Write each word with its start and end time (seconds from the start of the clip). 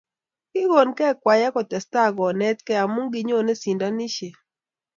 Kikonkei 0.51 1.13
kwaya 1.21 1.49
kotestai 1.55 2.11
konetkei 2.17 2.79
amu 2.83 3.01
kinyone 3.13 3.53
sindanishet 3.61 4.35